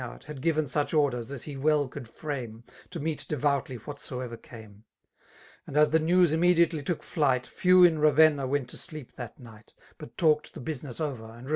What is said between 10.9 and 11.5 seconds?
over^ and r«?